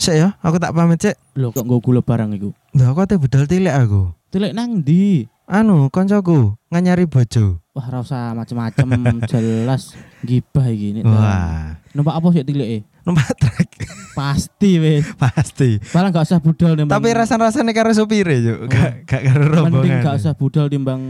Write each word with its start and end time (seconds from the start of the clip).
Sik 0.00 0.16
ya, 0.16 0.32
aku 0.40 0.56
tak 0.56 0.72
pamit 0.72 0.96
cek. 0.96 1.12
Lho 1.36 1.52
kok 1.52 1.60
nggo 1.60 1.84
gula 1.84 2.00
barang 2.00 2.32
iku. 2.32 2.56
Lah 2.72 2.96
aku 2.96 3.04
ate 3.04 3.20
budal 3.20 3.44
tilik 3.44 3.68
aku. 3.68 4.16
Tilek 4.32 4.56
nang 4.56 4.80
ndi? 4.80 5.28
Anu, 5.44 5.92
koncoku 5.92 6.56
nganyari 6.72 7.04
bojo. 7.04 7.60
Wah, 7.76 7.84
ora 7.84 8.00
usah 8.00 8.32
macem-macem 8.32 8.88
jelas 9.30 9.92
gibah 10.24 10.72
iki. 10.72 10.96
Nek 10.96 11.04
Wah, 11.04 11.76
Numpak 11.92 12.16
apa 12.16 12.26
sih 12.32 12.48
tileke? 12.48 12.88
numpak 13.00 13.32
truk 13.36 13.68
Pasti 14.16 14.76
wis. 14.80 15.04
pasti. 15.20 15.76
Malah 15.92 16.08
gak 16.12 16.24
usah 16.32 16.40
budal 16.40 16.72
timbang. 16.80 16.96
Tapi 16.96 17.08
rasa-rasane 17.12 17.72
karo 17.76 17.92
supire 17.92 18.36
yo, 18.40 18.54
gak 18.68 19.04
gak 19.04 19.22
karo 19.24 19.44
rombongan. 19.52 19.84
mending 19.84 19.96
gak 20.00 20.16
usah 20.16 20.32
budal 20.32 20.66
timbang 20.72 21.02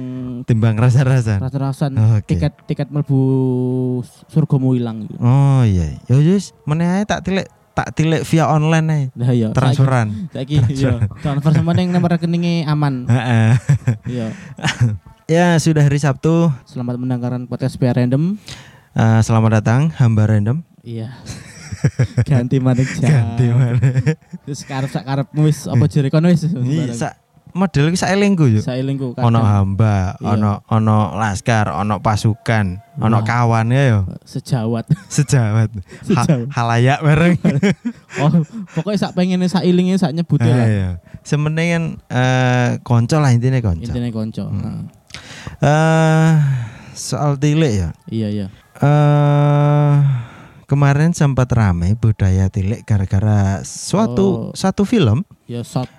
timbang 0.50 0.75
rasa-rasa. 0.79 1.38
rasa-rasan 1.38 1.95
Oke. 1.95 2.27
tiket 2.34 2.54
tiket 2.66 2.88
melbu 2.91 3.20
surgamu 4.30 4.75
ilang. 4.75 5.07
Oh 5.22 5.62
iya, 5.62 5.95
yo 6.07 6.18
wis 6.18 6.54
meneh 6.66 6.86
ae 6.86 7.02
tak 7.07 7.22
tilik 7.27 7.46
tak 7.81 7.97
tilik 7.97 8.21
via 8.29 8.45
online 8.45 8.87
ae. 8.93 9.03
Nah 9.17 9.33
iya. 9.33 9.49
Transferan. 9.57 10.29
Saiki 10.37 10.61
iya. 10.69 11.01
Transfer 11.25 11.65
nomor 11.65 12.12
rekeningnya 12.12 12.69
aman. 12.69 13.09
Heeh. 13.09 13.57
Iya. 14.05 14.29
ya, 15.41 15.47
sudah 15.57 15.88
hari 15.88 15.97
Sabtu. 15.97 16.52
Selamat 16.69 17.01
mendengarkan 17.01 17.48
podcast 17.48 17.80
PR 17.80 17.97
Random. 17.97 18.37
Eh, 18.93 19.21
selamat 19.24 19.65
datang 19.65 19.88
hamba 19.97 20.29
random. 20.29 20.61
Iya. 20.85 21.16
Ganti 22.29 22.61
maneh 22.61 22.85
Ganti 23.01 23.48
mana? 23.48 23.80
Terus 24.45 24.60
karep 24.69 24.93
sak 24.93 25.09
karepmu 25.09 25.49
wis 25.49 25.65
apa 25.65 25.88
jere 25.88 26.12
kono 26.12 26.29
wis. 26.29 26.45
Iya, 26.52 26.93
sak 26.93 27.16
model 27.52 27.88
iki 27.88 27.98
saelingku 27.98 28.46
yo. 28.46 28.60
Sailingku 28.60 29.14
Ono 29.16 29.40
hamba, 29.40 30.14
Iya. 30.16 30.34
ono 30.34 30.50
ono 30.66 31.14
laskar, 31.14 31.70
ono 31.70 31.98
pasukan, 31.98 32.78
ono 32.96 33.18
Wah. 33.18 33.24
kawan 33.24 33.68
ya 33.68 33.82
yo. 33.88 34.00
sejawat. 34.23 34.86
Sejawat. 35.10 35.70
Ha- 36.12 36.46
halayak 36.50 36.98
bareng. 37.00 37.34
Oh, 38.18 38.28
pokoknya 38.74 38.98
sak 39.00 39.14
pengen 39.14 39.46
sak 39.46 39.62
ilinge 39.62 39.95
sak 39.95 40.10
nyebute 40.10 40.42
Ah, 40.42 40.50
lah. 40.52 40.66
iya. 40.66 40.90
Sementing 41.23 41.68
kan 41.70 41.84
eh 42.09 42.70
konco 42.80 43.16
lah 43.16 43.30
intinya 43.30 43.59
konco. 43.60 43.87
Intine 43.87 44.10
konco. 44.10 44.45
Hmm. 44.45 44.60
Nah, 44.60 44.79
Eh 45.62 46.32
soal 46.92 47.35
tilik 47.37 47.70
ya. 47.73 47.88
Iya 48.07 48.29
iya. 48.29 48.46
eh 48.76 49.95
kemarin 50.64 51.10
sempat 51.10 51.51
ramai 51.51 51.95
budaya 51.95 52.46
tilik 52.46 52.82
gara-gara 52.82 53.62
suatu 53.62 54.51
Oh. 54.51 54.54
satu 54.54 54.82
film, 54.82 55.26
Ya 55.45 55.62
short 55.62 55.90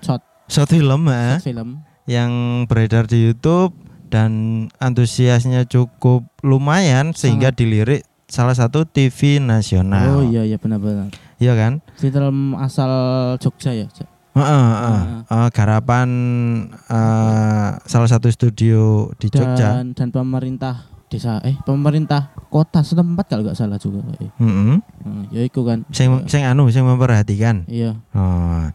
short, 0.51 0.69
film 0.69 1.07
eh, 1.07 1.39
short 1.39 1.47
film. 1.47 1.69
yang 2.05 2.31
beredar 2.65 3.07
di 3.07 3.23
YouTube 3.23 3.71
dan 4.07 4.31
antusiasnya 4.77 5.63
cukup 5.65 6.27
lumayan 6.41 7.15
sehingga 7.15 7.49
dilirik 7.49 8.03
salah 8.27 8.51
satu 8.51 8.83
TV 8.83 9.39
nasional. 9.39 10.19
Oh 10.19 10.23
iya 10.23 10.43
iya 10.43 10.55
benar-benar. 10.55 11.11
Iya 11.37 11.55
kan? 11.55 11.79
Film 11.95 12.53
asal 12.55 12.91
Jogja 13.37 13.71
ya. 13.71 13.87
Ja- 13.89 14.11
Heeh, 14.31 14.47
heeh. 14.73 15.01
Eh, 15.27 15.49
garapan 15.51 16.09
eh, 16.87 17.69
salah 17.81 18.07
satu 18.07 18.27
studio 18.27 19.11
di 19.15 19.27
Jogja. 19.27 19.79
Dan 19.79 19.91
dan 19.91 20.07
pemerintah 20.07 20.87
desa 21.07 21.43
eh 21.43 21.59
pemerintah 21.61 22.31
kota 22.47 22.79
setempat 22.79 23.27
kalau 23.27 23.43
nggak 23.43 23.55
salah 23.55 23.75
juga. 23.75 23.99
Eh, 24.15 24.31
Heeh. 24.31 24.79
hmm, 24.79 25.23
ya 25.31 25.41
iku 25.43 25.67
kan. 25.67 25.83
Sing 25.91 26.07
sing 26.27 26.43
anu 26.43 26.67
sing 26.67 26.83
memperhatikan. 26.83 27.67
Iya. 27.67 27.99
Oh. 28.11 28.71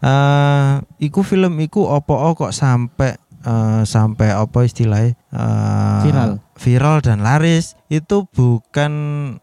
Eh, 0.00 0.72
iku 1.04 1.20
film 1.20 1.60
iku 1.60 1.84
opo 1.84 2.16
kok 2.32 2.56
sampai 2.56 3.20
eh, 3.44 3.82
sampai 3.84 4.32
apa 4.32 4.58
istilahnya 4.64 5.12
eh, 5.28 6.00
Viral. 6.08 6.32
Viral 6.60 7.00
dan 7.00 7.24
laris 7.24 7.72
itu 7.88 8.28
bukan 8.30 8.92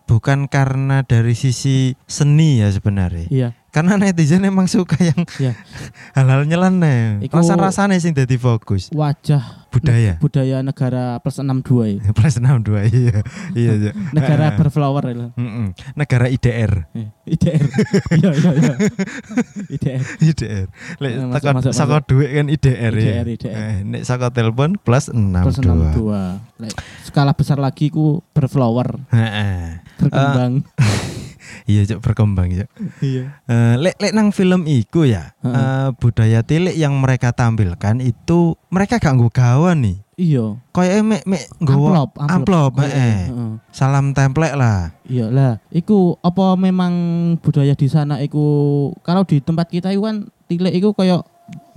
bukan 0.05 0.45
karena 0.45 1.01
dari 1.01 1.33
sisi 1.33 1.97
seni 2.05 2.61
ya 2.61 2.69
sebenarnya 2.69 3.25
Iya. 3.27 3.49
karena 3.67 3.97
netizen 3.97 4.45
emang 4.45 4.65
suka 4.65 4.95
yang 5.01 5.25
Iya. 5.35 5.57
hal-hal 6.15 6.45
nyeleneh 6.45 7.25
Iku- 7.25 7.35
rasa 7.35 7.57
rasanya 7.57 7.97
sing 7.97 8.13
jadi 8.13 8.37
fokus 8.37 8.87
Wajah 8.89 9.67
budaya 9.67 10.15
budaya 10.17 10.63
negara 10.63 11.19
plus 11.19 11.37
62 11.37 11.99
ya. 11.99 12.09
plus 12.15 12.39
62 12.39 12.87
iya 12.87 13.17
iya 13.51 13.71
iya. 13.75 13.91
Negara 14.15 14.55
berflower 14.55 15.03
ya. 15.07 15.27
Mm-mm. 15.35 15.75
negara 15.93 16.29
IDR 16.29 16.87
IDR. 17.25 17.61
Iya 18.15 18.31
iya 18.31 18.51
iya. 18.55 18.73
IDR. 19.67 20.01
IDR 20.23 20.65
lek 20.97 21.11
saka 21.35 21.49
saka 21.75 21.95
kan 22.07 22.47
IDR, 22.47 22.93
ya 22.95 23.11
IDR, 23.19 23.27
IDR. 23.27 23.53
Eh, 23.53 23.75
nek 23.83 24.01
saka 24.03 24.31
telepon 24.31 24.79
plus 24.79 25.11
62 25.11 25.43
Plus 25.43 25.57
62. 25.59 26.39
Lek, 26.57 26.73
skala 27.07 27.31
besar 27.31 27.55
lagi 27.57 27.87
ku 27.87 28.19
berflower, 28.31 28.99
Heeh. 29.09 29.79
berkembang. 29.95 30.67
iya 31.71 31.83
cok 31.83 31.99
berkembang 31.99 32.47
cok 32.53 32.69
Iya. 32.99 33.23
Eh, 33.43 33.75
lek 33.77 33.95
lek 33.97 34.11
nang 34.11 34.31
film 34.31 34.63
iku 34.63 35.03
ya 35.03 35.31
eh, 35.41 35.89
budaya 35.95 36.43
tilik 36.43 36.75
yang 36.75 36.95
mereka 36.99 37.31
tampilkan 37.31 37.99
itu 37.99 38.55
mereka 38.67 38.99
gak 38.99 39.15
nggo 39.15 39.29
gawan 39.29 39.79
nih 39.81 39.97
Iya. 40.17 40.57
kayak 40.73 41.05
mek 41.05 41.23
mek 41.23 41.45
nggawa 41.61 42.09
Amplop, 42.09 42.09
amplop, 42.17 42.71
Kayak, 42.73 42.89
heeh. 42.89 43.17
heeh. 43.29 43.51
salam 43.69 44.11
template 44.11 44.57
lah 44.57 44.89
Iya 45.05 45.29
lah. 45.29 45.53
Iku 45.69 46.19
apa 46.19 46.57
memang 46.57 46.93
budaya 47.39 47.71
di 47.71 47.87
sana 47.87 48.19
iku 48.19 48.43
kalau 48.99 49.23
di 49.23 49.39
tempat 49.39 49.69
kita 49.69 49.87
itu 49.87 50.01
kan 50.01 50.27
tilik 50.49 50.73
iku 50.73 50.91
kayak 50.91 51.21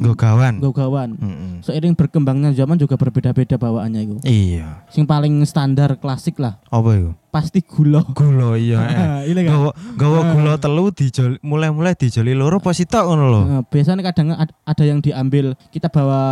nggo 0.01 0.15
gawan 0.15 0.55
gawan. 0.59 1.11
Mm-mm. 1.15 1.53
Seiring 1.61 1.93
berkembangnya 1.93 2.51
zaman 2.51 2.75
juga 2.75 2.97
berbeda-beda 2.97 3.55
bawaannya 3.55 4.01
iku. 4.01 4.17
iya 4.25 4.83
Sing 4.89 5.05
paling 5.05 5.45
standar 5.45 5.95
klasik 5.95 6.37
lah 6.37 6.59
apa 6.67 6.91
itu 6.93 7.11
pasti 7.29 7.61
gula. 7.61 8.03
gula 8.11 8.57
iya 8.59 8.81
eh. 8.81 9.31
Ini 9.31 9.41
kan. 9.45 9.53
gawa 9.53 9.71
gawa 9.95 10.19
Ah. 10.19 10.27
gula 10.33 10.53
telu 10.57 10.91
dijol 10.91 11.39
mulai-mulai 11.41 11.95
dijoli 11.95 12.33
loro 12.33 12.59
apa 12.59 12.73
sitok 12.73 13.05
ngono 13.05 13.25
lho 13.29 13.41
Nah, 13.43 13.63
biasanya 13.63 14.03
kadang 14.03 14.29
ad- 14.33 14.57
ada 14.61 14.83
yang 14.83 14.99
diambil 14.99 15.55
kita 15.69 15.87
bawa 15.87 16.23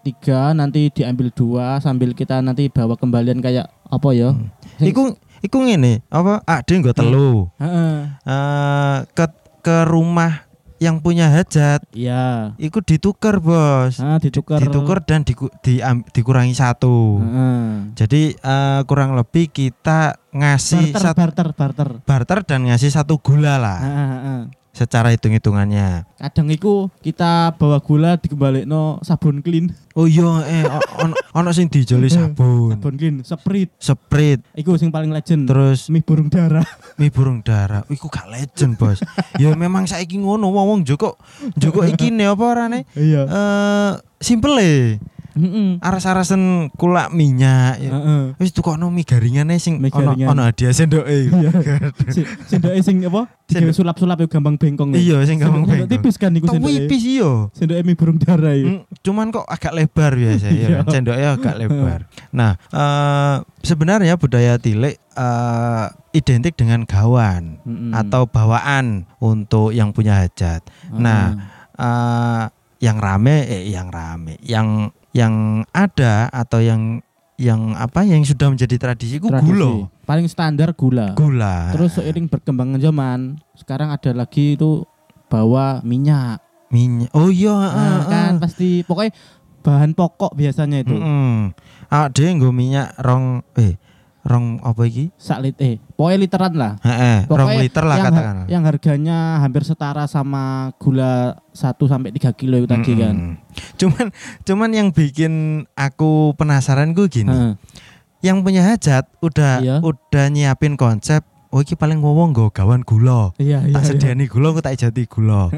tiga 0.00 0.52
nanti 0.52 0.86
diambil 0.88 1.32
dua 1.32 1.78
sambil 1.78 2.12
kita 2.12 2.38
nanti 2.38 2.68
bawa 2.68 2.94
kembalian 2.94 3.40
kayak 3.40 3.66
apa 3.84 4.08
ya? 4.12 4.36
Sing- 4.76 4.92
iku 4.92 5.02
iku 5.40 5.56
ngene 5.58 6.04
apa 6.06 6.44
ade 6.44 6.76
nggo 6.76 6.92
telu 6.92 7.48
Heeh. 7.56 7.96
eh 8.22 8.96
ke 9.10 9.26
ke 9.58 9.76
rumah 9.84 10.46
yang 10.78 10.98
punya 10.98 11.26
hajat 11.28 11.82
Iya. 11.90 12.54
iku 12.56 12.78
ditukar 12.80 13.38
bos 13.38 13.98
Ah, 13.98 14.16
ditukar. 14.16 14.58
ditukar 14.58 15.02
dan 15.02 15.22
diku- 15.22 15.50
diam- 15.60 16.06
dikurangi 16.06 16.52
satu 16.52 17.18
Heeh. 17.18 17.66
jadi 17.94 18.22
eh, 18.32 18.80
kurang 18.84 19.12
lebih 19.12 19.48
kita 19.48 20.14
ngasih 20.30 20.92
barter, 20.92 21.02
satu 21.02 21.18
barter, 21.18 21.48
barter. 21.52 21.88
barter 22.00 22.38
dan 22.44 22.60
ngasih 22.64 22.90
satu 22.90 23.18
gula 23.18 23.56
lah 23.56 23.78
heeh. 23.78 24.40
Secara 24.78 25.10
hitung 25.10 25.34
hitungannya 25.34 26.06
Kadang 26.14 26.46
iku 26.48 26.86
kita 26.98 27.52
bawa 27.54 27.78
gula 27.78 28.14
dikembalekno 28.14 29.02
sabun 29.02 29.38
clean, 29.38 29.70
oh 29.92 30.06
iya 30.06 30.26
eh 30.46 30.62
ono 30.98 31.14
ono 31.32 31.50
sing 31.50 31.66
dijoli 31.66 32.06
sabun 32.06 32.74
sabun 32.74 32.94
clean, 32.94 33.16
sprit. 33.20 33.70
sprit 33.74 34.38
Iku 34.54 34.74
sing 34.74 34.88
paling 34.88 35.10
legend. 35.10 35.46
terus 35.46 35.86
mie 35.88 36.00
burung 36.00 36.26
dara. 36.26 36.62
mie 36.94 37.10
burung 37.10 37.42
dara 37.42 37.82
iku 37.86 38.06
gak 38.06 38.26
legend 38.28 38.74
bos 38.74 39.02
ya 39.42 39.52
memang 39.52 39.84
saiki 39.84 40.16
ngono 40.16 40.48
wong 40.48 40.82
joko 40.82 41.18
joko 41.54 41.82
iki 41.82 42.08
ne 42.08 42.26
apa 42.26 42.44
orane 42.44 42.80
Iya. 42.94 43.22
eh 43.24 43.90
simple 44.18 44.98
Heeh. 45.38 45.70
aras-arasen 45.78 46.42
kulak 46.74 47.08
minyak 47.08 47.78
ya. 47.78 47.90
Heeh. 47.90 48.22
wis 48.36 48.50
tukokno 48.50 48.88
mie 48.88 49.02
garingane 49.02 49.56
sing 49.56 49.78
ono 49.78 50.12
ono 50.12 50.42
hadiah 50.42 50.70
sendoke 50.70 51.06
Iya. 51.30 51.50
Sendoke 52.50 52.80
sing 52.80 52.98
apa? 53.00 53.30
Digawe 53.44 53.64
Sendok. 53.64 53.76
sulap-sulap 53.78 54.18
ya 54.18 54.26
gampang 54.28 54.56
bengkong. 54.56 54.92
iya 54.92 55.22
sing 55.22 55.38
gampang 55.38 55.64
bengkok 55.64 55.88
tipis 55.88 56.16
kan 56.16 56.32
iku 56.32 56.46
sendoke. 56.46 56.68
wipis 56.68 57.02
iya 57.02 57.32
Sendoke 57.50 57.80
mie 57.82 57.94
burung 57.94 58.18
dara 58.18 58.52
iku. 58.52 58.68
Mm, 58.68 58.80
cuman 59.00 59.26
kok 59.30 59.46
agak 59.46 59.72
lebar 59.72 60.12
biasa 60.12 60.46
ya 60.46 60.56
Iya. 60.58 60.78
kan 60.80 60.92
sendoknya 60.92 61.28
agak 61.32 61.54
lebar 61.56 62.00
nah 62.28 62.52
eh, 62.68 63.36
sebenarnya 63.60 64.14
budaya 64.14 64.58
tilik 64.58 64.98
eh, 64.98 65.86
identik 66.10 66.54
dengan 66.54 66.82
gawan 66.82 67.62
atau 67.92 68.24
bawaan 68.24 69.06
untuk 69.18 69.70
yang 69.70 69.92
punya 69.92 70.18
hajat 70.18 70.64
nah, 70.90 71.36
eh, 71.72 72.44
yang 72.78 72.96
rame 72.96 73.42
eh 73.44 73.62
yang 73.68 73.88
rame 73.88 74.38
yang 74.40 74.90
yang 75.12 75.64
ada 75.72 76.28
atau 76.28 76.60
yang 76.60 77.00
yang 77.38 77.72
apa 77.78 78.02
yang 78.02 78.26
sudah 78.26 78.50
menjadi 78.50 78.76
tradisi 78.76 79.22
itu 79.22 79.30
gula 79.30 79.86
Paling 80.02 80.26
standar 80.26 80.74
gula. 80.74 81.14
gula 81.14 81.70
Terus 81.70 81.94
seiring 81.94 82.26
berkembangnya 82.26 82.90
zaman, 82.90 83.38
sekarang 83.54 83.94
ada 83.94 84.10
lagi 84.10 84.58
itu 84.58 84.82
bawa 85.28 85.78
minyak. 85.84 86.42
minyak 86.68 87.08
oh 87.16 87.32
iya 87.32 87.54
Nah, 87.54 87.72
ah, 87.72 88.00
kan 88.04 88.32
ah. 88.36 88.40
pasti 88.44 88.82
pokoknya 88.84 89.12
bahan 89.62 89.92
pokok 89.94 90.34
biasanya 90.34 90.84
itu. 90.84 90.92
Mm-mm. 90.96 91.52
Ah, 91.88 92.08
dia 92.12 92.28
nggo 92.28 92.52
minyak 92.52 92.92
rong 93.00 93.40
eh 93.56 93.76
rong 94.22 94.58
apa 94.60 94.82
iki? 94.84 95.14
Sak 95.14 95.38
lit 95.40 95.56
eh, 95.58 95.78
pokoknya 95.94 96.18
literan 96.18 96.52
lah. 96.52 96.72
Heeh, 96.80 97.24
rong 97.24 97.48
Pokoknya 97.48 97.62
liter 97.62 97.84
lah 97.84 97.96
yang, 97.96 98.06
katakan. 98.06 98.36
yang 98.50 98.62
harganya 98.64 99.18
hampir 99.38 99.62
setara 99.62 100.04
sama 100.04 100.74
gula 100.76 101.38
1 101.50 101.62
sampai 101.78 102.10
3 102.12 102.34
kilo 102.34 102.58
itu 102.58 102.66
tadi 102.66 102.92
kan. 102.94 103.38
Cuman 103.76 104.06
cuman 104.42 104.70
yang 104.70 104.88
bikin 104.90 105.32
aku 105.72 106.34
penasaran 106.34 106.92
gue 106.92 107.06
gini. 107.06 107.30
Heeh. 107.30 107.52
Yang 108.18 108.36
punya 108.42 108.62
hajat 108.64 109.04
udah 109.20 109.54
Iya. 109.62 109.76
udah 109.78 110.24
nyiapin 110.28 110.74
konsep 110.74 111.22
oh 111.48 111.64
iki 111.64 111.72
paling 111.72 112.02
wong 112.02 112.34
nggo 112.34 112.50
gawan 112.50 112.82
gula. 112.82 113.32
Iya 113.38 113.64
iya. 113.64 113.72
Tak 113.78 113.86
sediani 113.88 114.26
gula 114.26 114.52
aku 114.52 114.60
tak 114.60 114.76
ijati 114.76 115.06
gula. 115.06 115.48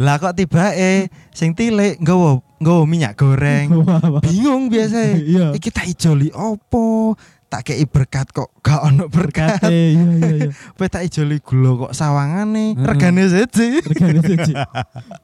Lah 0.00 0.16
kok 0.16 0.32
tiba 0.32 0.72
eh 0.72 1.10
sing 1.30 1.52
tilik 1.52 2.00
nggawa 2.00 2.40
nggawa 2.56 2.82
minyak 2.86 3.18
goreng. 3.18 3.68
Bingung 4.24 4.70
biasa. 4.70 4.98
Iya. 5.20 5.46
Iki 5.52 5.68
tak 5.68 5.90
ijoli 5.90 6.30
opo? 6.32 7.18
Tak 7.50 7.66
kei 7.66 7.82
berkat 7.82 8.30
kok 8.30 8.46
gak 8.62 8.78
ono 8.86 9.10
berkat. 9.10 9.58
Berkate 9.58 9.74
iya 9.74 10.06
iya 10.14 10.30
iya. 10.38 10.50
Pe 10.78 10.86
tak 10.86 11.02
ijoli 11.02 11.42
gula 11.42 11.90
kok 11.90 11.92
sawangane 11.92 12.78
Heeh. 12.78 12.86
regane 12.86 13.26
seje. 13.26 13.82
Regane 13.90 14.22
siji. 14.22 14.54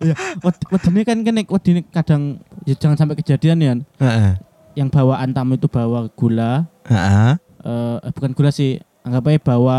Iya. 0.03 0.15
Wed- 0.43 0.67
Wedine 0.69 1.01
kan 1.07 1.23
kene 1.23 1.47
wedine 1.47 1.87
kadang 1.87 2.43
ya 2.67 2.75
jangan 2.75 2.99
sampai 2.99 3.15
kejadian 3.15 3.63
ya. 3.63 3.73
Heeh. 4.03 4.43
Yang 4.75 4.89
bawaan 4.91 5.31
tamu 5.31 5.55
itu 5.55 5.71
bawa 5.71 6.11
gula, 6.13 6.67
Heeh. 6.85 7.39
eh 7.63 7.97
eh, 8.03 8.11
bukan 8.11 8.35
gula 8.35 8.51
sih, 8.51 8.77
anggap 9.07 9.31
aja 9.31 9.39
bawa 9.41 9.79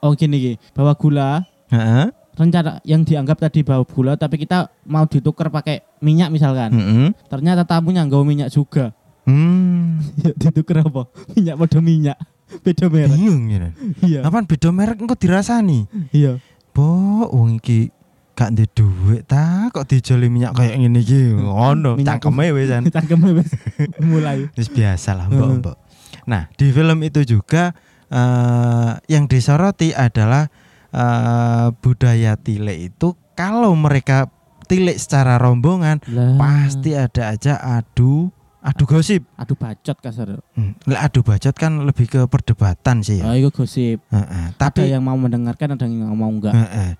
oh 0.00 0.16
gini 0.16 0.36
gini, 0.40 0.56
bawa 0.72 0.96
gula, 0.96 1.44
Heeh. 1.68 2.08
rencana 2.34 2.80
yang 2.82 3.04
dianggap 3.04 3.36
tadi 3.36 3.60
bawa 3.60 3.84
gula 3.84 4.16
tapi 4.16 4.40
kita 4.40 4.66
mau 4.82 5.04
ditukar 5.04 5.52
pakai 5.52 5.84
minyak 6.00 6.32
misalkan. 6.32 6.72
Heeh. 6.72 7.08
Ternyata 7.28 7.62
tamunya 7.62 8.02
nggak 8.02 8.24
minyak 8.24 8.48
juga. 8.48 8.96
Hmm. 9.30 10.02
Ya 10.26 10.30
ditukar 10.36 10.82
apa? 10.82 11.06
Minyak 11.32 11.56
pada 11.56 11.78
minyak. 11.78 12.18
Beda 12.60 12.90
merek. 12.90 13.14
Bingung 13.14 13.46
ya. 13.46 13.70
Iya. 14.02 14.20
Apaan 14.26 14.44
beda 14.44 14.68
merek 14.68 14.98
engko 14.98 15.14
dirasani? 15.14 15.86
Iya. 16.10 16.42
Po, 16.74 16.90
wong 17.30 17.62
iki 17.62 17.94
gak 18.34 18.56
ndek 18.56 18.72
duit 18.72 19.28
ta 19.28 19.68
kok 19.70 19.86
dijoli 19.86 20.26
minyak 20.26 20.58
kayak 20.58 20.76
ngene 20.76 21.00
iki. 21.00 21.36
Ngono, 21.38 21.94
Minyak 21.94 22.18
cangkeme 22.18 22.50
wis 22.52 22.68
kan. 22.68 22.82
Cangkemnya 22.94 23.30
wis 23.38 23.50
mulai. 24.10 24.50
Wis 24.58 24.68
biasa 24.68 25.14
lah, 25.14 25.26
Heeh. 25.30 25.38
Mbok-mbok. 25.38 25.76
Nah, 26.26 26.50
di 26.58 26.66
film 26.68 26.98
itu 27.00 27.20
juga 27.22 27.70
eh, 28.10 28.92
yang 29.08 29.24
disoroti 29.24 29.94
adalah 29.94 30.50
eh, 30.90 31.66
budaya 31.78 32.34
tilik 32.34 32.90
itu 32.92 33.14
kalau 33.38 33.72
mereka 33.78 34.26
tilik 34.66 34.98
secara 34.98 35.38
rombongan 35.38 35.98
Lah. 36.10 36.34
pasti 36.38 36.94
ada 36.94 37.34
aja 37.34 37.58
adu 37.58 38.30
adu 38.60 38.84
gosip. 38.84 39.24
Aduh 39.36 39.56
bacot 39.56 39.96
kasar. 39.96 40.40
Hmm. 40.52 40.76
Adu 40.86 41.20
bacot 41.20 41.52
kan 41.52 41.80
lebih 41.82 42.06
ke 42.06 42.20
perdebatan 42.28 43.00
sih 43.00 43.20
Oh, 43.20 43.32
ya. 43.32 43.40
itu 43.40 43.50
gosip. 43.50 43.98
Heeh. 44.08 44.52
Ada 44.52 44.60
Tapi 44.60 44.88
yang 44.88 45.00
mau 45.00 45.16
mendengarkan, 45.16 45.74
ada 45.74 45.88
yang 45.88 46.12
mau 46.12 46.28
enggak. 46.28 46.52
Heeh. 46.52 46.90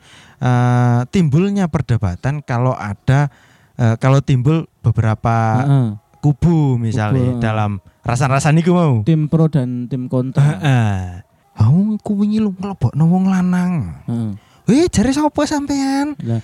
Eh, 0.41 1.01
timbulnya 1.12 1.69
perdebatan 1.69 2.41
kalau 2.41 2.73
ada 2.73 3.29
eh, 3.77 3.95
kalau 4.01 4.25
timbul 4.25 4.65
beberapa 4.81 5.37
Heeh. 5.61 5.87
kubu 6.21 6.81
misalnya 6.81 7.37
Kubu. 7.37 7.45
dalam 7.45 7.71
rasan-rasan 8.01 8.57
iku 8.59 8.73
mau. 8.73 8.95
Tim 9.05 9.29
pro 9.29 9.53
dan 9.53 9.85
tim 9.87 10.09
kontra. 10.09 10.41
Heeh. 10.41 11.25
Kamu 11.61 12.01
iku 12.01 12.17
wingi 12.17 12.41
lu 12.41 12.57
mlebokno 12.57 13.05
wong 13.05 13.29
lanang. 13.29 14.01
Heeh. 14.09 14.31
Weh, 14.65 14.87
jare 14.89 15.12
sapa 15.12 15.45
sampean? 15.45 16.17
Lah, 16.25 16.41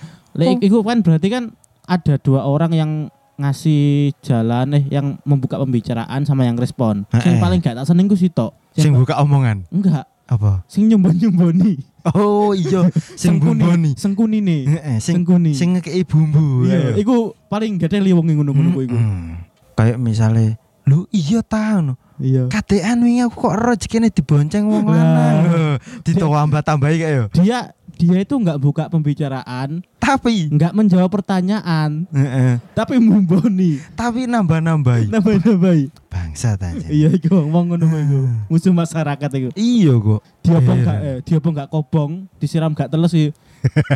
iku 0.61 0.85
kan 0.85 1.01
berarti 1.01 1.31
kan 1.31 1.55
ada 1.87 2.19
dua 2.19 2.43
orang 2.43 2.75
yang 2.75 2.91
ngasih 3.37 4.11
jalan 4.19 4.73
eh 4.73 4.83
yang 4.89 5.21
membuka 5.21 5.55
pembicaraan 5.55 6.25
sama 6.25 6.43
yang 6.43 6.57
respon. 6.57 7.05
Sing 7.15 7.37
Heeh. 7.37 7.41
paling 7.41 7.61
gak 7.61 7.77
tak 7.77 7.85
seneng 7.85 8.09
ku 8.09 8.17
sitok. 8.17 8.51
Sing 8.73 8.89
Sing 8.89 8.93
buka 8.93 9.17
omongan. 9.17 9.65
enggak, 9.69 10.05
Apa? 10.25 10.65
sing 10.65 10.89
nyombon-nyomboni. 10.89 11.77
Oh 12.11 12.51
iya, 12.51 12.89
sing 13.21 13.37
bumboni. 13.37 13.93
Sengkuni 13.93 14.41
nih. 14.41 14.61
Heeh, 14.65 14.97
sing 14.97 15.21
Sengkuni. 15.21 15.53
sing 15.53 15.77
ngekei 15.77 16.01
bumbu. 16.01 16.65
Iya, 16.65 16.97
iku 16.97 17.37
paling 17.47 17.77
gak 17.77 17.93
ada 17.93 18.01
wong 18.11 18.25
ngono-ngono 18.25 18.69
ku 18.73 18.81
iku. 18.83 18.97
Mm-mm. 18.97 19.43
Kayak 19.77 19.97
misalnya, 20.01 20.57
lu 20.89 21.05
iya 21.13 21.45
ta 21.45 21.77
no. 21.79 21.93
Iya. 22.17 22.49
Kadean 22.49 23.05
wingi 23.05 23.21
aku 23.21 23.45
kok 23.45 23.55
rezekine 23.61 24.09
dibonceng 24.09 24.65
wong 24.65 24.89
lanang. 24.89 25.77
Ditambah 26.01 26.65
tambahi 26.65 26.97
kayak 26.97 27.13
yo. 27.13 27.25
Dia 27.37 27.76
dia 27.97 28.17
itu 28.19 28.33
nggak 28.33 28.57
buka 28.57 28.83
pembicaraan, 28.87 29.81
Tapi 29.97 30.47
nggak 30.47 30.71
menjawab 30.71 31.11
pertanyaan, 31.11 32.07
heeh, 32.07 32.63
tapi 32.71 32.95
mumboni, 32.95 33.81
tapi 33.91 34.23
nambah-nambahi. 34.23 35.09
nambah-nambahi. 35.09 35.91
Bangsat 36.07 36.63
aja. 36.63 36.87
Iya, 36.87 37.11
iku 37.11 37.43
wong 37.43 37.73
ngono 37.73 37.83
iku. 37.83 38.19
Musuh 38.47 38.71
masyarakat 38.71 39.27
iku. 39.27 39.49
Iya 39.53 39.93
kok. 39.93 40.21
Diobong 40.39 40.79
Iya. 40.79 40.85
gak 40.85 40.97
eh, 41.01 41.17
diobong 41.21 41.53
gak 41.53 41.69
kobong, 41.69 42.11
disiram 42.37 42.71
gak 42.71 42.87
teles 42.87 43.11
sih. 43.11 43.35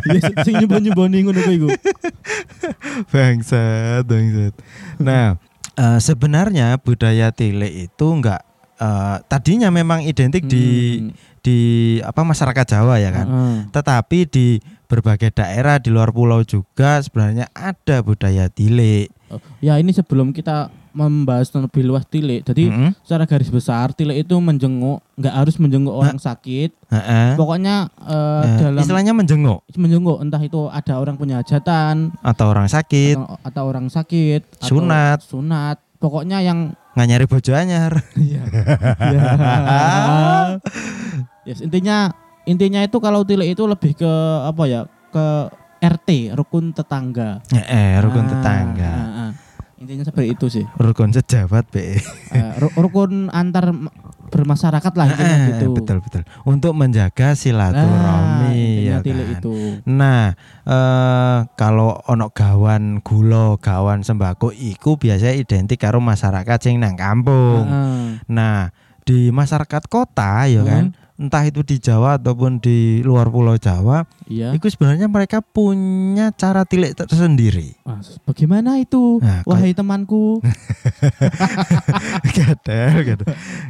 Iya, 0.04 0.20
sing- 0.20 0.38
sing 0.42 0.54
nyembon-nyemboni 0.58 1.18
ngono 1.22 1.40
ku 1.40 1.50
iku. 1.50 1.68
Bangsat, 3.12 4.04
bangsat. 4.04 4.52
Nah, 4.98 5.40
eh, 5.74 5.98
sebenarnya 5.98 6.76
budaya 6.76 7.30
tilik 7.30 7.88
itu 7.88 8.06
enggak 8.06 8.42
eh, 8.76 9.16
tadinya 9.24 9.70
memang 9.70 10.02
identik 10.02 10.42
Hmm. 10.42 10.50
di 10.50 10.64
apa 12.00 12.22
masyarakat 12.22 12.64
Jawa 12.68 13.02
ya 13.02 13.10
kan. 13.10 13.26
Heeh. 13.26 13.56
Tetapi 13.74 14.18
di 14.26 14.46
berbagai 14.86 15.32
daerah 15.32 15.80
di 15.80 15.88
luar 15.88 16.12
pulau 16.12 16.44
juga 16.44 17.00
sebenarnya 17.00 17.48
ada 17.50 18.04
budaya 18.04 18.46
tilik. 18.46 19.08
Oh, 19.32 19.40
Ya 19.58 19.80
ini 19.80 19.90
sebelum 19.90 20.30
kita 20.30 20.68
membahas 20.92 21.48
lebih 21.56 21.88
luas 21.88 22.04
tilik. 22.04 22.44
Jadi 22.44 22.68
Mm-mm. 22.68 22.92
secara 23.00 23.24
garis 23.24 23.48
besar 23.48 23.96
tilik 23.96 24.20
itu 24.20 24.36
menjenguk, 24.36 25.00
nggak 25.16 25.32
harus 25.32 25.56
menjenguk 25.56 25.96
orang 25.96 26.20
sakit. 26.20 26.76
Heeh. 26.92 27.32
Pokoknya 27.40 27.88
eh, 28.04 28.44
Eh, 28.44 28.56
dalam 28.60 28.84
istilahnya 28.84 29.16
menjenguk 29.16 29.64
menjenguk 29.72 30.20
entah 30.20 30.42
itu 30.44 30.68
ada 30.68 31.00
orang 31.00 31.16
punya 31.16 31.40
hajatan 31.40 32.12
atau 32.20 32.46
orang 32.52 32.68
sakit, 32.68 33.16
atau, 33.16 33.40
atau 33.40 33.62
orang 33.64 33.88
sakit, 33.88 34.44
atau 34.60 34.68
Sunat. 34.68 35.18
sunat. 35.24 35.76
Pokoknya 35.96 36.44
yang 36.44 36.76
nggak 36.92 37.06
nyari 37.08 37.24
bojo 37.24 37.56
anyar. 37.56 38.04
Iya. 38.12 38.42
yes, 41.44 41.60
intinya 41.60 42.10
intinya 42.42 42.80
itu 42.80 42.98
kalau 42.98 43.22
tilik 43.22 43.48
itu 43.48 43.64
lebih 43.64 43.94
ke 43.94 44.12
apa 44.42 44.62
ya? 44.64 44.80
Ke 45.08 45.50
RT, 45.78 46.08
rukun 46.32 46.70
tetangga. 46.70 47.42
Eh, 47.50 47.98
rukun 47.98 48.24
Ah, 48.24 48.30
tetangga, 48.30 48.92
ah, 48.92 49.20
ah. 49.20 49.30
Intinya 49.76 50.06
seperti 50.06 50.30
itu 50.30 50.46
sih. 50.48 50.64
rukun 50.76 51.10
sejabat 51.10 51.66
be. 51.68 51.98
Eh, 52.30 52.52
ru- 52.56 52.70
rukun 52.76 53.26
antar 53.28 53.74
bermasyarakat 54.30 54.92
lah 54.94 55.04
intinya 55.04 55.36
Eh, 55.36 55.46
gitu. 55.50 55.68
Betul 55.76 55.98
betul. 56.00 56.22
Untuk 56.44 56.72
menjaga 56.72 57.34
silaturahmi 57.34 58.48
intinya 58.48 58.94
ya 58.94 59.04
tilik 59.04 59.26
kan? 59.28 59.34
itu. 59.36 59.54
Nah, 59.84 60.32
eh 60.64 61.38
kalau 61.52 61.98
ono 62.06 62.30
gawan 62.30 63.02
gula, 63.02 63.58
gawan 63.58 64.00
sembako 64.00 64.54
iku 64.54 64.96
biasanya 64.96 65.34
identik 65.36 65.76
karo 65.76 65.98
masyarakat 65.98 66.58
sing 66.58 66.78
nang 66.78 66.94
kampung. 66.94 67.66
Heeh. 67.66 68.22
Nah, 68.28 68.70
di 69.02 69.28
masyarakat 69.28 69.82
kota 69.86 70.46
ya 70.46 70.62
Hmm. 70.62 70.68
kan, 70.68 70.84
entah 71.18 71.42
itu 71.42 71.62
di 71.62 71.76
Jawa 71.76 72.16
ataupun 72.16 72.58
di 72.58 72.98
luar 73.00 73.26
pulau 73.26 73.54
Jawa, 73.54 74.02
Iya. 74.26 74.50
itu 74.52 74.66
sebenarnya 74.66 75.06
mereka 75.06 75.38
punya 75.38 76.30
cara 76.32 76.62
tilik 76.62 76.94
tersendiri. 76.94 77.78
Ah, 77.82 77.98
bagaimana 78.24 78.78
itu? 78.78 79.18
Nah, 79.18 79.42
Wahai 79.42 79.70
temanku. 79.70 80.38
Gadel 82.34 82.94
gitu. 83.04 83.24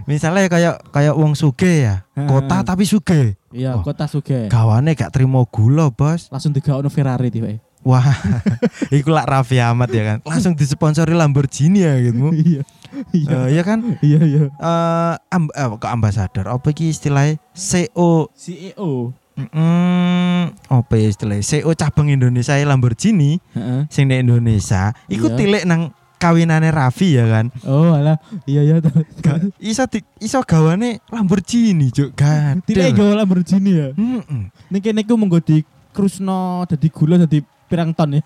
Misalnya 0.05 0.49
kayak 0.49 0.75
kayak 0.91 1.15
wong 1.15 1.33
suge 1.33 1.85
ya, 1.85 2.05
kota 2.27 2.63
tapi 2.63 2.85
suge. 2.85 3.37
Iya, 3.53 3.77
Oh. 3.77 3.85
kota 3.85 4.09
Suge. 4.09 4.49
Gawane 4.49 4.97
gak 4.97 5.13
terima 5.13 5.45
gula, 5.45 5.93
Bos. 5.93 6.33
Langsung 6.33 6.57
digaono 6.57 6.89
Ferrari 6.89 7.29
tiba. 7.29 7.53
Wah, 7.83 8.07
iku 8.95 9.11
lah 9.11 9.27
Raffi 9.27 9.59
Ahmad 9.59 9.91
ya 9.91 10.03
kan. 10.05 10.19
Langsung 10.23 10.55
disponsori 10.55 11.13
Lamborghini 11.13 11.83
ya 11.83 11.99
gitu. 11.99 12.31
Iya. 12.43 12.63
Iya. 13.11 13.37
Eh, 13.49 13.57
ya 13.57 13.63
kan? 13.63 13.79
Iya, 13.99 14.21
iya. 14.21 14.43
Eh 14.53 15.15
amb 15.31 15.49
eh, 15.51 15.67
kok 15.75 15.89
ambasador 15.89 16.45
apa 16.47 16.67
iki 16.69 16.89
istilahnya 16.89 17.41
CEO 17.51 18.29
CEO. 18.37 19.17
mm, 19.33 20.45
apa 20.69 20.93
ya 20.95 21.09
istilahnya 21.09 21.41
CEO 21.41 21.73
cabang 21.73 22.13
Indonesia 22.13 22.53
ya 22.53 22.69
Lamborghini 22.69 23.41
Heeh. 23.57 23.89
sing 23.89 24.07
di 24.07 24.21
Indonesia 24.21 24.93
iku 25.09 25.33
Iya. 25.33 25.37
tilik 25.37 25.65
nang 25.65 25.97
kawinane 26.21 26.69
Raffi 26.69 27.17
ya 27.17 27.25
kan 27.27 27.49
Oh, 27.65 27.97
alah. 27.97 28.21
Iya, 28.45 28.61
iya. 28.63 28.77
Ga- 29.25 29.41
iso 29.57 29.89
di, 29.89 30.05
iso 30.21 30.45
gawane 30.45 31.01
Lamborghini 31.09 31.89
juk 31.89 32.13
kan 32.13 32.61
Tidak 32.61 32.93
gawe 32.93 33.25
Lamborghini 33.25 33.73
ya. 33.73 33.89
Heeh. 33.97 34.43
Niki 34.69 34.93
niku 34.93 35.17
monggo 35.17 35.41
di 35.41 35.65
krusno 35.93 36.65
dadi 36.65 36.89
gula 36.89 37.17
dadi 37.17 37.41
pirang 37.73 37.97
ton 37.97 38.13
ya. 38.13 38.21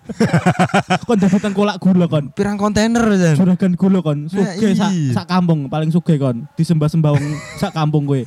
kon 1.07 1.15
dapetan 1.23 1.55
kolak 1.55 1.79
gula 1.79 2.11
kon. 2.11 2.35
pirang 2.35 2.59
kontainer 2.59 2.99
kan 3.07 3.39
Juragan 3.39 3.73
gula 3.79 4.03
kon. 4.03 4.27
Suge 4.27 4.75
sak 4.75 4.91
iya. 4.91 5.15
sak 5.15 5.31
kampung 5.31 5.71
paling 5.71 5.95
suge 5.95 6.19
kon. 6.19 6.51
Disembah-sembah 6.59 7.15
wong 7.15 7.27
sak 7.63 7.71
kampung 7.71 8.11
kowe. 8.11 8.19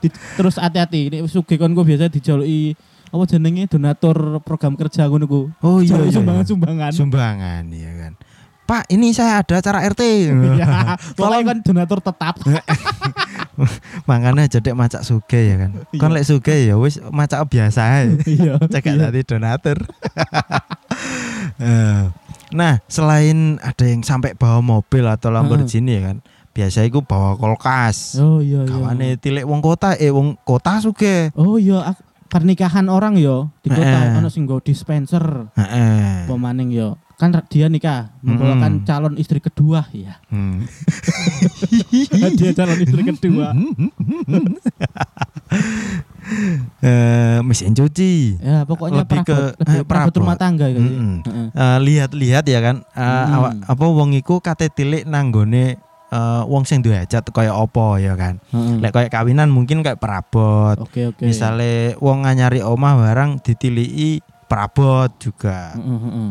Di- 0.00 0.16
terus 0.40 0.56
hati-hati 0.56 1.12
ini 1.12 1.20
suge 1.28 1.60
kon 1.60 1.76
gue 1.76 1.84
biasa 1.84 2.08
dijaluki 2.08 2.72
apa 3.14 3.30
jenenge 3.30 3.70
donatur 3.70 4.42
program 4.42 4.74
kerja 4.74 5.06
ngono 5.06 5.30
ku. 5.30 5.46
oh 5.62 5.78
iya, 5.78 6.02
iya, 6.02 6.10
iya. 6.10 6.14
sumbangan-sumbangan. 6.18 6.90
sumbangan 6.90 7.62
ya 7.70 7.92
kan 7.94 8.12
Pak 8.64 8.90
ini 8.90 9.14
saya 9.14 9.38
ada 9.44 9.60
acara 9.62 9.86
RT 9.86 10.02
Iya, 10.34 10.66
pokoknya 11.20 11.46
kan 11.46 11.58
donatur 11.60 12.00
tetap. 12.00 12.34
Makanya 14.08 14.50
jadi 14.50 14.74
macak 14.74 15.06
suge 15.06 15.54
ya 15.54 15.56
kan. 15.56 15.70
Kon 15.96 16.10
Iya. 16.10 16.16
lek 16.20 16.26
suge 16.26 16.54
ya 16.66 16.74
wis 16.78 16.98
macak 17.10 17.46
biasa. 17.48 17.82
Iya. 18.26 18.58
Cek 18.72 18.84
iya. 18.86 19.08
tadi 19.08 19.20
donatur. 19.22 19.78
Eh, 21.60 22.02
nah, 22.50 22.82
selain 22.90 23.62
ada 23.62 23.84
yang 23.86 24.02
sampai 24.02 24.34
bawa 24.34 24.58
mobil 24.58 25.04
atau 25.06 25.30
Lamborghini 25.30 26.00
ya 26.00 26.02
kan. 26.12 26.18
biasa 26.54 26.86
iku 26.86 27.02
bawa 27.02 27.34
kulkas. 27.34 28.14
Oh 28.22 28.38
iya 28.38 28.62
iya. 28.62 28.70
Kawane 28.70 29.18
tilik 29.18 29.42
wong 29.42 29.58
kota 29.58 29.98
eh 29.98 30.14
wong 30.14 30.38
kota 30.46 30.78
sugih. 30.78 31.34
Oh 31.34 31.58
iya 31.58 31.98
pernikahan 32.30 32.86
orang 32.86 33.18
yo 33.18 33.50
di 33.66 33.74
kota 33.74 33.82
Heeh. 33.82 34.18
ono 34.22 34.30
sing 34.30 34.46
dispenser 34.62 35.50
Heeh. 35.58 36.30
pemaning 36.30 36.70
yo. 36.70 36.94
Kan 37.14 37.30
dia 37.46 37.66
nikah 37.66 38.10
membawakan 38.20 38.82
calon 38.82 39.14
istri 39.14 39.38
kedua 39.38 39.86
ya. 39.90 40.18
Hmm. 40.26 40.66
dia 42.38 42.50
calon 42.52 42.78
istri 42.78 43.02
kedua. 43.02 43.54
Eh, 46.80 47.38
mesin 47.44 47.76
cuci. 47.76 48.40
Ya 48.40 48.64
pokoknya 48.64 49.04
Lebih 49.04 49.18
ke- 49.22 49.52
perabot, 49.84 50.08
lebih 50.08 50.16
eh, 50.16 50.20
rumah 50.20 50.36
tangga 50.36 50.66
gitu. 50.68 50.80
Heeh. 50.80 51.46
Eh, 51.52 51.78
lihat-lihat 51.80 52.44
ya 52.44 52.60
kan 52.60 52.76
eh, 52.86 53.04
Mm. 53.04 53.28
awak- 53.30 53.56
apa 53.66 53.84
wong 53.84 54.10
iku 54.14 54.40
kate 54.40 54.72
tilik 54.72 55.04
nanggone 55.04 55.76
eh, 56.08 56.42
wong 56.44 56.64
sing 56.64 56.80
duwe 56.80 56.96
hajat 56.96 57.28
kaya 57.28 57.52
apa 57.52 57.86
ya 57.98 58.16
kan. 58.16 58.40
Heeh. 58.50 58.80
Lek 58.80 58.90
kaya 58.90 59.08
kawinan 59.08 59.52
mungkin 59.52 59.84
kayak 59.84 60.00
perabot. 60.00 60.80
Oke 60.80 61.12
oke. 61.12 61.22
Misale 61.22 61.92
wong 61.98 62.24
nganyari 62.24 62.64
omah 62.64 62.96
barang 62.96 63.44
ditiliki 63.44 64.20
perabot 64.46 65.12
juga. 65.18 65.76
Heeh, 65.76 65.98
heeh. 66.00 66.28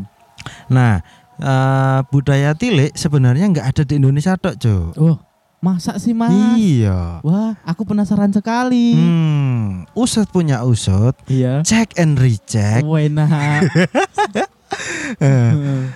Nah, 0.68 1.00
eh, 1.36 2.00
budaya 2.08 2.54
tilik 2.54 2.94
sebenarnya 2.94 3.50
nggak 3.50 3.68
ada 3.68 3.84
di 3.84 3.98
Indonesia 3.98 4.34
tok, 4.34 4.56
Jo. 4.58 4.92
Oh, 4.96 5.18
masa 5.60 5.96
sih 5.96 6.12
Mas? 6.12 6.32
Iya. 6.56 7.20
Wah, 7.22 7.56
aku 7.64 7.84
penasaran 7.84 8.30
sekali. 8.30 8.94
Hmm, 8.94 9.88
usut 9.94 10.28
punya 10.28 10.62
usut, 10.62 11.16
Iya. 11.26 11.64
check 11.64 11.96
and 11.96 12.16
recheck. 12.16 12.82
Wena. 12.82 13.26
Eh, 15.20 15.52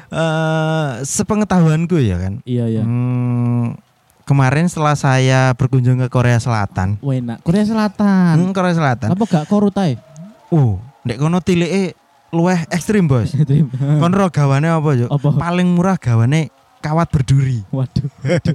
eh, 0.07 0.89
sepengetahuanku 1.01 1.97
ya 1.97 2.21
kan. 2.21 2.45
Iya 2.45 2.69
ya. 2.69 2.83
Hmm, 2.85 3.73
kemarin 4.21 4.69
setelah 4.69 4.93
saya 4.93 5.57
berkunjung 5.57 5.97
ke 5.97 6.07
Korea 6.07 6.37
Selatan, 6.37 7.01
Wena. 7.01 7.41
Korea 7.41 7.65
Selatan. 7.65 8.37
hmm, 8.37 8.53
Korea 8.53 8.77
Selatan. 8.77 9.09
Apa 9.09 9.23
gak 9.25 9.49
korutai? 9.49 9.97
Oh, 10.53 10.77
nek 11.01 11.17
kono 11.17 11.41
tilike 11.41 11.97
luweh 12.31 12.59
ekstrim, 12.69 13.07
Bos. 13.07 13.31
Kon 13.99 14.11
ro 14.13 14.27
gawane 14.29 14.67
apa, 14.67 14.89
Jo? 14.95 15.07
Apa? 15.07 15.35
Paling 15.35 15.67
murah 15.73 15.95
gawane 15.95 16.51
kawat 16.77 17.09
berduri 17.09 17.65
Waduh. 17.73 18.05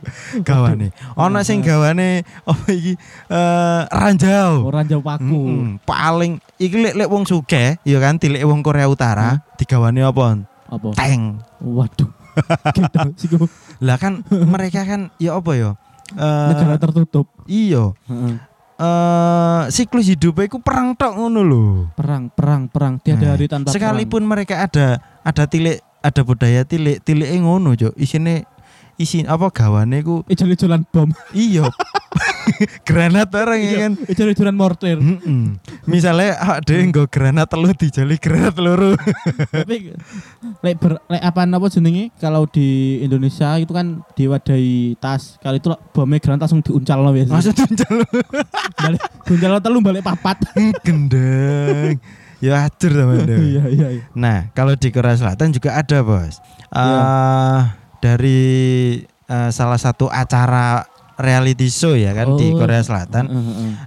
gawane. 0.49 0.95
Ana 1.19 1.43
sing 1.43 1.59
gawane 1.61 2.23
apa 2.47 2.65
iki 2.71 2.95
eh 3.29 3.81
ranjau. 3.91 4.71
Orang 4.71 4.87
jauh 4.87 5.03
paku. 5.03 5.27
Mm-mm. 5.27 5.83
paling 5.83 6.39
iki 6.57 6.79
lek 6.79 6.95
lek 6.97 7.11
wong 7.11 7.27
sugih 7.27 7.77
ya 7.83 7.99
kan 7.99 8.23
tilike 8.23 8.47
wong 8.47 8.63
Korea 8.63 8.87
Utara 8.87 9.43
digawane 9.59 10.07
apa? 10.07 10.39
Apa? 10.71 10.89
Tank. 10.95 11.43
Waduh. 11.61 12.11
Gitu 13.21 13.45
Lah 13.85 14.01
kan 14.01 14.25
mereka 14.31 14.87
kan 14.89 15.13
ya 15.21 15.37
apa 15.37 15.53
ya? 15.53 15.71
Eh, 16.13 16.49
negara 16.53 16.77
tertutup. 16.79 17.27
iya. 17.45 17.93
Heeh. 18.09 18.35
Eh 18.83 19.63
siklus 19.71 20.11
hidupnya 20.11 20.51
iku 20.51 20.59
perang 20.59 20.99
tok 20.99 21.15
ngono 21.15 21.41
lho. 21.47 21.65
Perang, 21.95 22.35
perang, 22.35 22.67
perang. 22.67 22.99
Tiada 22.99 23.31
Nah, 23.31 23.33
hari 23.39 23.47
tanpa 23.47 23.71
Sekalipun 23.71 24.27
mereka 24.27 24.67
ada 24.67 24.99
ada 25.23 25.45
tilik 25.47 25.79
ada 26.03 26.21
budaya 26.27 26.67
tilik 26.67 26.99
tilike 27.07 27.39
ngono, 27.39 27.79
Cuk. 27.79 27.95
Isine 27.95 28.43
isi 28.99 29.23
apa 29.23 29.55
gawane 29.55 30.03
ku 30.03 30.27
perang. 30.27 30.35
Ijol-ijolan 30.35 30.83
bom. 30.91 31.15
iya. 31.31 31.71
granat 32.89 33.29
orang 33.35 33.61
ya 33.61 33.75
kan. 33.89 33.93
Ijol-ijolan 34.09 34.57
mortir. 34.57 34.99
Misalnya 35.87 36.39
awak 36.41 36.67
dhewe 36.67 36.83
nggo 36.91 37.05
granat 37.09 37.49
telu 37.51 37.71
dijali 37.75 38.17
granat 38.19 38.57
loro. 38.59 38.95
Tapi 39.55 39.95
lek 40.63 40.75
ber, 40.79 41.03
lek 41.09 41.23
apa 41.23 41.41
apa 41.45 41.67
jenenge 41.69 42.11
kalau 42.19 42.47
di 42.47 43.01
Indonesia 43.03 43.57
itu 43.59 43.73
kan 43.73 44.03
diwadahi 44.15 44.97
tas. 44.99 45.39
Kali 45.43 45.59
itu 45.59 45.69
bomnya 45.93 46.19
granat 46.19 46.41
langsung 46.47 46.63
diuncal 46.63 46.99
loh 47.03 47.13
biasa. 47.13 47.31
Maksud 47.33 47.55
tunjal 47.55 47.95
balik 48.83 49.03
diuncal 49.27 49.53
telu 49.61 49.79
balik 49.83 50.03
papat. 50.03 50.39
gendeng. 50.83 51.99
Ya 52.43 52.67
hancur 52.67 52.91
teman 52.91 53.23
Iya 53.23 53.71
iya 53.71 53.87
iya. 53.95 54.03
Nah, 54.19 54.51
kalau 54.51 54.75
di 54.75 54.91
Korea 54.91 55.15
Selatan 55.15 55.55
juga 55.55 55.79
ada, 55.79 56.03
Bos. 56.03 56.43
Eh 56.75 56.83
Iya. 56.83 57.03
dari 58.03 58.43
eh, 59.07 59.51
salah 59.55 59.79
satu 59.79 60.11
acara 60.11 60.83
reality 61.17 61.67
show 61.67 61.93
ya 61.93 62.13
kan 62.13 62.37
di 62.37 62.51
Oh. 62.51 62.59
Korea 62.59 62.81
Selatan. 62.81 63.25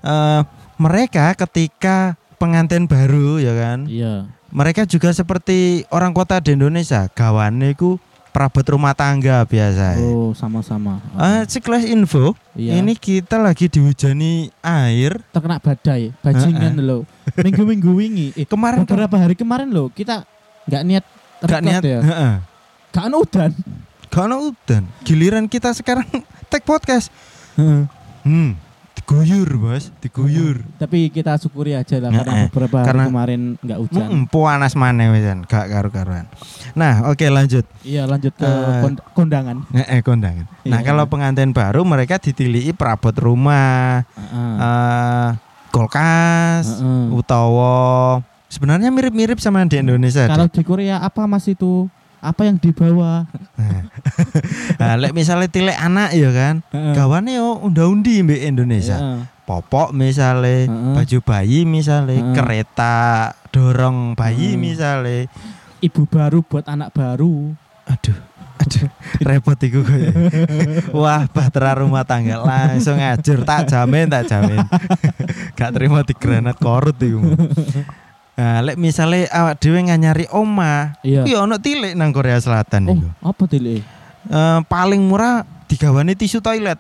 Eh 0.02 0.42
mereka 0.76 1.32
ketika 1.38 2.20
pengantin 2.36 2.84
baru 2.84 3.40
ya 3.40 3.56
kan, 3.56 3.88
Iya. 3.88 4.28
mereka 4.52 4.84
juga 4.84 5.10
seperti 5.10 5.88
orang 5.88 6.12
kota 6.12 6.38
di 6.38 6.52
Indonesia, 6.52 7.08
gawane 7.08 7.72
ku 7.74 7.96
perabot 8.30 8.68
rumah 8.68 8.92
tangga 8.92 9.48
biasa. 9.48 9.96
Oh, 10.04 10.36
sama-sama. 10.36 11.00
Eh, 11.16 11.48
sekelas 11.48 11.88
info, 11.88 12.36
Iya. 12.52 12.84
ini 12.84 13.00
kita 13.00 13.40
lagi 13.40 13.72
dihujani 13.72 14.52
air. 14.60 15.16
terkena 15.32 15.56
badai, 15.56 16.12
bajingan 16.20 16.76
loh. 16.84 17.08
Minggu-minggu 17.34 17.92
wingi, 17.96 18.28
eh, 18.40 18.44
Kemarin 18.44 18.84
kan 18.84 18.92
beberapa 18.92 19.16
hari 19.16 19.40
kemarin 19.40 19.72
loh, 19.72 19.88
kita 19.88 20.28
nggak 20.68 20.84
niat 20.84 21.06
gak 21.40 21.62
niat, 21.64 21.84
ya. 21.88 22.00
heeh. 22.04 22.34
Gak 22.92 23.06
ada 23.08 23.16
udan. 23.16 23.52
Gak 24.12 24.24
ada 24.28 24.38
udan. 24.38 24.84
Giliran 25.04 25.48
kita 25.48 25.72
sekarang 25.72 26.04
tag 26.56 26.64
podcast. 26.64 27.12
Hmm, 27.60 28.56
diguyur, 28.96 29.50
Bos, 29.60 29.92
diguyur. 30.00 30.64
Tapi 30.80 31.12
kita 31.12 31.36
syukuri 31.36 31.76
aja 31.76 32.00
lah 32.00 32.16
karena 32.16 32.32
Heeh. 32.32 32.48
beberapa 32.48 32.76
hari 32.80 32.88
Karena- 32.88 33.08
kemarin 33.12 33.42
nggak 33.60 33.80
hujan. 33.84 34.08
Hmm, 34.08 34.24
panas 34.32 34.74
maneh 34.74 35.12
wisan, 35.12 35.44
gak 35.44 35.68
karu-karuan. 35.68 36.32
Nah, 36.72 37.12
oke 37.12 37.28
lanjut. 37.28 37.68
Iya 37.84 38.08
lanjut 38.08 38.32
ke 38.32 38.48
Eh, 38.48 38.80
kon- 38.80 39.04
kondangan. 39.12 39.68
Eh, 39.76 40.00
kondangan. 40.00 40.48
Nah, 40.64 40.80
Iya. 40.80 40.88
kalau 40.88 41.04
pengantin 41.12 41.52
baru 41.52 41.84
mereka 41.84 42.24
ditiliki 42.24 42.72
perabot 42.72 43.12
rumah, 43.14 44.08
Heeh. 44.16 44.56
eh 44.58 45.30
kulkas, 45.76 46.80
Heeh. 46.80 47.12
utawa 47.12 48.24
sebenarnya 48.48 48.88
mirip-mirip 48.90 49.44
sama 49.44 49.60
di 49.68 49.76
Indonesia. 49.76 50.24
Kalau 50.24 50.48
di 50.48 50.64
Korea 50.64 51.04
apa 51.04 51.28
mas 51.28 51.44
itu? 51.52 51.92
Apa 52.26 52.50
yang 52.50 52.58
dibawa? 52.58 53.30
Nah, 54.76 55.00
lek 55.00 55.16
misalnya 55.16 55.48
tilek 55.48 55.80
anak 55.80 56.12
ya 56.14 56.30
kan, 56.30 56.60
gawane 56.94 57.40
yo 57.40 57.58
unda-undi 57.64 58.22
mbek 58.22 58.44
Indonesia. 58.44 58.98
Heeh. 59.00 59.20
Popok 59.46 59.94
misalnya, 59.94 60.68
baju 60.68 61.18
bayi 61.22 61.64
misalnya, 61.64 62.34
kereta 62.34 63.32
dorong 63.54 64.18
bayi 64.18 64.58
misalnya. 64.60 65.30
Ibu 65.80 66.10
baru 66.10 66.42
buat 66.42 66.66
anak 66.66 66.92
baru. 66.98 67.54
Aduh, 67.86 68.18
aduh, 68.58 68.90
repot 69.22 69.58
iku 69.62 69.86
koyo. 69.86 70.12
Wah, 71.02 71.30
bahtera 71.30 71.78
rumah 71.78 72.04
tangga 72.04 72.42
langsung 72.42 72.98
ngajur, 72.98 73.46
tak 73.46 73.70
jamin, 73.70 74.10
tak 74.10 74.26
jamin. 74.26 74.66
Gak 75.58 75.72
terima 75.78 76.02
di 76.02 76.14
granat 76.18 76.58
korut 76.58 76.98
iku. 76.98 77.22
Nah, 78.36 78.60
lek 78.62 78.76
misale 78.76 79.32
awak 79.32 79.58
dhewe 79.58 79.80
nganyari 79.80 80.28
oma, 80.28 81.00
Iya. 81.02 81.24
kuwi 81.24 81.34
ono 81.34 81.56
tilik 81.56 81.96
nang 81.96 82.12
Korea 82.12 82.36
Selatan 82.36 82.84
Oh, 82.86 82.94
iku. 82.94 83.08
apa 83.24 83.44
tile? 83.48 83.80
Eh, 84.26 84.60
paling 84.68 85.00
murah 85.02 85.42
digawane 85.66 86.14
tisu 86.14 86.44
toilet. 86.44 86.76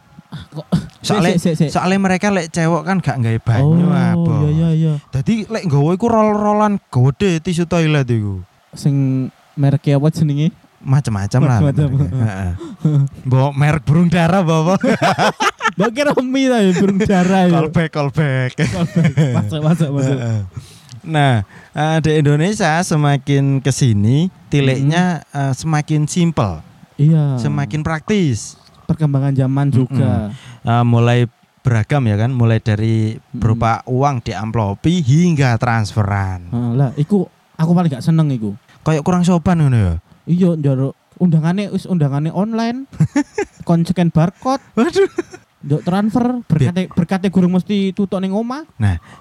Kok 0.51 0.67
Soalnya 1.05 1.39
sik, 1.39 1.55
sik. 1.55 1.69
soalnya 1.71 1.95
mereka 1.95 2.27
lek 2.27 2.51
cewek 2.51 2.83
kan 2.83 2.99
gak 2.99 3.15
nggawe 3.17 3.39
banyu 3.39 3.87
apa. 3.87 4.19
Oh, 4.35 4.43
iya 4.43 4.49
iya 4.51 4.69
iya. 4.73 4.93
Dadi 5.07 5.47
lek 5.47 5.63
nggawa 5.63 5.95
iku 5.95 6.05
rol-rolan 6.05 6.75
gede 6.81 7.39
tisu 7.39 7.63
toilet 7.63 8.03
iku. 8.03 8.43
Sing 8.75 8.95
mereknya 9.55 9.95
apa 9.95 10.11
jenenge? 10.11 10.51
Macam-macam 10.83 11.39
lah. 11.39 11.59
Heeh. 11.71 12.51
Bawa 13.31 13.55
merek 13.55 13.87
burung 13.87 14.11
dara 14.11 14.43
bawa. 14.43 14.75
Mbak 15.77 15.89
kira 15.93 16.11
mie 16.19 16.51
ta 16.51 16.59
ya 16.59 16.71
burung 16.73 16.99
darah 16.99 17.41
ya. 17.47 17.51
callback 17.53 17.89
callback. 17.89 18.51
Masuk 19.31 19.61
masuk 19.63 19.89
masuk. 19.93 20.17
Nah, 21.05 21.45
eh, 21.71 21.97
di 22.01 22.11
Indonesia 22.17 22.81
semakin 22.81 23.61
ke 23.61 23.69
sini 23.69 24.27
tiliknya 24.49 25.21
eh, 25.27 25.53
semakin 25.53 26.05
simpel, 26.05 26.59
Iya. 26.95 27.37
semakin 27.37 27.81
praktis. 27.81 28.57
perkembangan 28.85 29.33
zaman 29.33 29.73
juga. 29.73 30.29
Eh, 30.61 30.85
mulai 30.85 31.25
beragam 31.61 32.05
ya 32.05 32.13
kan, 32.15 32.29
mulai 32.29 32.61
dari 32.61 33.17
berupa 33.31 33.81
uang 33.85 34.21
diamplopi 34.21 35.01
hingga 35.01 35.57
transferan. 35.57 36.53
Heeh, 36.53 36.71
lah 36.77 36.89
iku 36.93 37.25
aku 37.57 37.71
paling 37.73 37.89
gak 37.89 38.05
seneng 38.05 38.29
iku. 38.29 38.53
Kayak 38.85 39.01
kurang 39.01 39.25
sopan 39.25 39.57
ngono 39.57 39.77
ya. 39.77 39.93
Iya 40.25 40.53
njaluk 40.53 40.93
undangannya 41.17 41.73
wis 41.73 41.89
undangannya 41.89 42.29
online. 42.29 42.85
kon 43.65 43.81
scan 43.81 44.13
barcode, 44.13 44.61
Waduh. 44.77 45.09
Njuk 45.65 45.81
transfer 45.81 46.45
berkate 46.45 46.81
berkate 46.93 47.27
gurung 47.33 47.57
mesti 47.57 47.89
tutuk 47.91 48.21
ning 48.21 48.31
omah. 48.31 48.63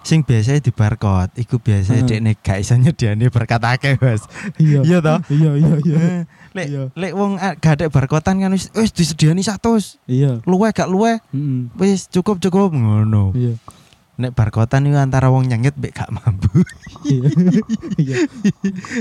Sing 0.05 0.21
biasanya 0.21 0.61
di 0.61 0.69
barcode, 0.69 1.33
iku 1.41 1.57
biasanya 1.57 2.05
Heeh. 2.05 2.21
dekne 2.21 2.33
gak 2.37 2.59
iso 2.61 2.77
nyediani 2.77 3.33
berkat 3.33 3.65
akeh, 3.65 3.97
Bos. 3.97 4.29
Iya. 4.61 4.85
Iya 4.85 4.99
toh? 5.01 5.19
Iya 5.33 5.51
iya 5.57 5.75
iya. 5.81 5.97
Eh, 5.97 6.23
Lek 6.55 6.67
Iya. 6.71 6.83
lek 6.95 7.13
wong 7.17 7.33
ah, 7.41 7.57
gak 7.57 7.81
ada 7.81 7.87
barkotan 7.89 8.39
kan 8.39 8.53
wis 8.53 8.69
wis 8.77 8.93
disediani 8.93 9.41
100. 9.41 9.97
Iya. 10.05 10.45
Luwe 10.45 10.69
gak 10.71 10.87
luwe, 10.87 11.19
Heeh. 11.33 11.73
wis 11.81 12.07
cukup 12.13 12.39
cukup 12.39 12.71
ngono. 12.77 13.33
Iya. 13.33 13.57
Nek 14.15 14.31
barkotan 14.31 14.87
itu 14.87 14.95
antara 14.95 15.27
wong 15.33 15.49
nyengit 15.49 15.75
mbek 15.75 15.97
gak 15.97 16.13
mampu. 16.13 16.53
Iya. 17.09 17.25
Iya. 18.05 18.17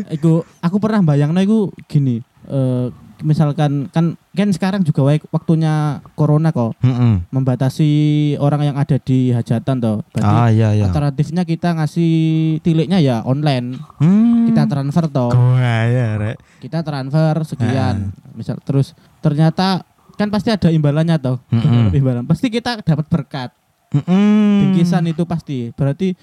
Iku 0.10 0.48
aku 0.64 0.78
pernah 0.80 1.04
bayangno 1.04 1.38
iku 1.44 1.60
gini, 1.86 2.24
eh 2.48 2.88
misalkan 3.24 3.88
kan 3.90 4.20
kan 4.36 4.50
sekarang 4.52 4.84
juga 4.84 5.08
waktunya 5.32 6.04
corona 6.14 6.52
kok 6.52 6.76
Mm-mm. 6.84 7.26
membatasi 7.32 7.90
orang 8.38 8.70
yang 8.70 8.76
ada 8.78 9.00
di 9.00 9.32
hajatan 9.32 9.80
toh. 9.80 9.98
Berarti 10.12 10.36
Ah 10.36 10.50
iya 10.52 10.70
iya. 10.76 10.86
alternatifnya 10.92 11.48
kita 11.48 11.74
ngasih 11.80 12.14
tiliknya 12.62 13.00
ya 13.00 13.24
online. 13.24 13.80
Hmm. 13.98 14.52
Kita 14.52 14.68
transfer 14.68 15.08
toh. 15.08 15.32
Wah 15.32 15.84
ya 15.88 16.20
rek. 16.20 16.38
Kita 16.60 16.84
transfer 16.84 17.36
sekian. 17.48 18.12
Misal 18.36 18.60
terus 18.62 18.92
ternyata 19.24 19.88
kan 20.20 20.28
pasti 20.30 20.52
ada 20.52 20.70
imbalannya 20.70 21.18
toh. 21.18 21.40
Mm-mm. 21.50 21.96
Imbalan. 21.96 22.28
Pasti 22.28 22.52
kita 22.52 22.84
dapat 22.84 23.08
berkat. 23.08 23.50
Mm-mm. 23.96 24.70
Bingkisan 24.70 25.08
itu 25.08 25.24
pasti. 25.24 25.72
Berarti 25.72 26.14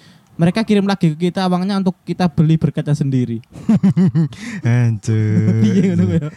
mereka 0.40 0.64
kirim 0.64 0.88
lagi 0.88 1.12
ke 1.12 1.28
kita 1.28 1.44
uangnya 1.44 1.76
untuk 1.76 2.00
kita 2.00 2.25
beli 2.26 2.56
berkatnya 2.56 2.97
sendiri. 2.97 3.44
Hancur. 4.64 5.61
Iya 5.61 5.92
ngono 5.92 6.04
ya. 6.09 6.28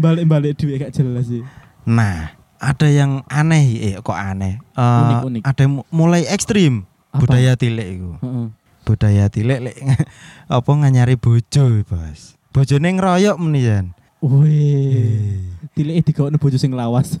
Balik-balik 0.00 0.56
duit 0.56 0.80
gak 0.80 0.96
jelas 0.96 1.28
sih. 1.28 1.44
Nah, 1.84 2.32
ada 2.56 2.88
yang 2.88 3.20
aneh 3.28 3.64
eh 3.76 3.94
kok 4.00 4.16
aneh. 4.16 4.56
Eh, 4.72 5.02
Unik-unik. 5.04 5.42
Ada 5.44 5.60
yang 5.60 5.72
mu- 5.76 5.88
mulai 5.92 6.24
ekstrim 6.24 6.88
Apa? 7.12 7.20
budaya 7.20 7.52
tilik 7.54 7.88
itu. 8.00 8.10
Heeh. 8.24 8.46
Budaya 8.88 9.28
tilik 9.28 9.60
lek 9.60 9.76
apa 10.48 10.70
nganyari 10.72 11.20
bojo, 11.20 11.84
Bos. 11.84 12.40
Bojone 12.50 12.88
ngeroyok 12.96 13.36
menian. 13.36 13.92
Wih. 14.24 15.44
Tilik 15.76 16.00
digawe 16.02 16.32
bojo 16.34 16.56
sing 16.56 16.72
lawas. 16.72 17.16